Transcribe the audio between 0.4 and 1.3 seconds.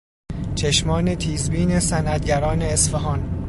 چشمان